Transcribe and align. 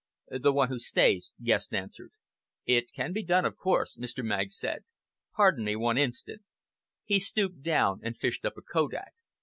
"The 0.41 0.51
one 0.51 0.69
who 0.69 0.79
stays," 0.79 1.33
Guest 1.43 1.75
answered. 1.75 2.11
"It 2.65 2.91
can 2.91 3.13
be 3.13 3.21
done, 3.23 3.45
of 3.45 3.55
course," 3.55 3.95
Mr. 3.97 4.25
Magg 4.25 4.49
said. 4.49 4.83
"Pardon 5.35 5.63
me 5.63 5.75
one 5.75 5.99
instant." 5.99 6.41
He 7.03 7.19
stooped 7.19 7.61
down 7.61 7.99
and 8.03 8.17
fished 8.17 8.43
up 8.43 8.57
a 8.57 8.63
kodak. 8.63 9.11